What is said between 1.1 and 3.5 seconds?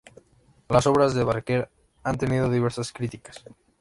de Barker han tenido diversas críticas.